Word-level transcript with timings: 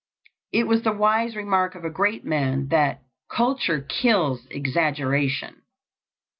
It 0.51 0.63
was 0.65 0.81
the 0.81 0.91
wise 0.93 1.35
remark 1.35 1.75
of 1.75 1.85
a 1.85 1.89
great 1.91 2.25
man 2.25 2.69
that 2.69 3.03
"culture 3.29 3.81
kills 3.81 4.47
exaggeration." 4.49 5.61